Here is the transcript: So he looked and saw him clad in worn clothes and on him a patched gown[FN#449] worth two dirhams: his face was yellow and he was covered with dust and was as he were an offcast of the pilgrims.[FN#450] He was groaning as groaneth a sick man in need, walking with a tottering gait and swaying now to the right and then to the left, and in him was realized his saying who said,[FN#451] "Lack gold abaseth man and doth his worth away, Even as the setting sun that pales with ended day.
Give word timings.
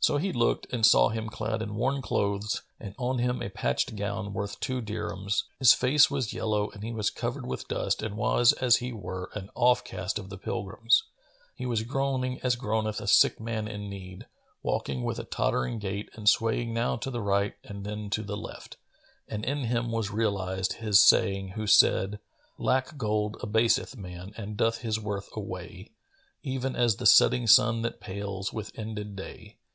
So 0.00 0.16
he 0.16 0.32
looked 0.32 0.72
and 0.72 0.86
saw 0.86 1.08
him 1.08 1.28
clad 1.28 1.60
in 1.60 1.74
worn 1.74 2.00
clothes 2.00 2.62
and 2.78 2.94
on 2.98 3.18
him 3.18 3.42
a 3.42 3.50
patched 3.50 3.94
gown[FN#449] 3.96 4.32
worth 4.32 4.60
two 4.60 4.80
dirhams: 4.80 5.42
his 5.58 5.74
face 5.74 6.08
was 6.08 6.32
yellow 6.32 6.70
and 6.70 6.82
he 6.84 6.92
was 6.92 7.10
covered 7.10 7.44
with 7.44 7.66
dust 7.68 8.00
and 8.00 8.16
was 8.16 8.52
as 8.54 8.76
he 8.76 8.92
were 8.92 9.28
an 9.34 9.50
offcast 9.56 10.18
of 10.18 10.30
the 10.30 10.38
pilgrims.[FN#450] 10.38 11.50
He 11.56 11.66
was 11.66 11.82
groaning 11.82 12.38
as 12.42 12.54
groaneth 12.54 13.00
a 13.00 13.08
sick 13.08 13.40
man 13.40 13.66
in 13.66 13.90
need, 13.90 14.26
walking 14.62 15.02
with 15.02 15.18
a 15.18 15.24
tottering 15.24 15.80
gait 15.80 16.08
and 16.14 16.28
swaying 16.28 16.72
now 16.72 16.96
to 16.96 17.10
the 17.10 17.20
right 17.20 17.56
and 17.64 17.84
then 17.84 18.08
to 18.10 18.22
the 18.22 18.36
left, 18.36 18.76
and 19.26 19.44
in 19.44 19.64
him 19.64 19.90
was 19.90 20.12
realized 20.12 20.74
his 20.74 21.00
saying 21.00 21.48
who 21.50 21.66
said,[FN#451] 21.66 22.18
"Lack 22.56 22.96
gold 22.96 23.36
abaseth 23.42 23.96
man 23.96 24.32
and 24.36 24.56
doth 24.56 24.78
his 24.78 24.98
worth 25.00 25.28
away, 25.36 25.90
Even 26.44 26.76
as 26.76 26.96
the 26.96 27.04
setting 27.04 27.48
sun 27.48 27.82
that 27.82 28.00
pales 28.00 28.52
with 28.52 28.70
ended 28.78 29.16
day. 29.16 29.56